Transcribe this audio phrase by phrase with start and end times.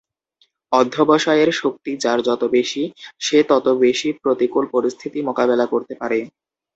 [0.71, 2.83] অধ্যবসায়ের শক্তি যার যত বেশি
[3.19, 6.19] সে তত বেশি প্রতিকুল পরিস্থিতি মোকাবেলা করতে পারে।